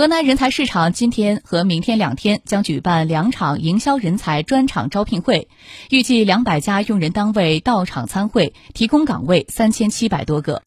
[0.00, 5.48] 河南人才市场今天和明天两天将举办两场营销人才专场招聘会
[5.90, 10.58] 预计两百家用人单位到场参会提供岗位三千七百多个。